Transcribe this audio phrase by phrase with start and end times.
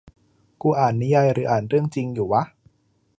[0.61, 2.43] กูอ่านนิยายหรืออ่านเรื่องจริงอยู่วะ